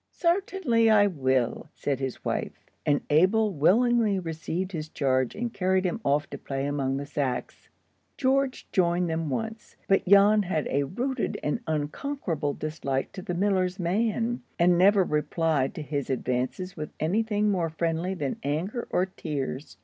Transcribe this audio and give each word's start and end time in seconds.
"Sartinly 0.09 0.89
I 0.89 1.05
will," 1.05 1.69
said 1.75 1.99
his 1.99 2.25
wife; 2.25 2.65
and 2.87 3.01
Abel 3.11 3.53
willingly 3.53 4.17
received 4.17 4.71
his 4.71 4.89
charge 4.89 5.35
and 5.35 5.53
carried 5.53 5.85
him 5.85 6.01
off 6.03 6.27
to 6.31 6.39
play 6.39 6.65
among 6.65 6.97
the 6.97 7.05
sacks. 7.05 7.69
George 8.17 8.67
joined 8.71 9.11
them 9.11 9.29
once, 9.29 9.75
but 9.87 10.07
Jan 10.07 10.41
had 10.41 10.67
a 10.71 10.85
rooted 10.85 11.39
and 11.43 11.59
unconquerable 11.67 12.55
dislike 12.55 13.11
to 13.11 13.21
the 13.21 13.35
miller's 13.35 13.77
man, 13.79 14.41
and 14.57 14.75
never 14.75 15.03
replied 15.03 15.75
to 15.75 15.83
his 15.83 16.09
advances 16.09 16.75
with 16.75 16.89
any 16.99 17.21
thing 17.21 17.51
more 17.51 17.69
friendly 17.69 18.15
than 18.15 18.37
anger 18.41 18.87
or 18.89 19.05
tears. 19.05 19.77